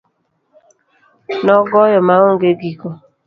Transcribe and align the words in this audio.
Nogoyo 1.45 1.99
maong'e 2.07 2.49
giko. 2.61 2.89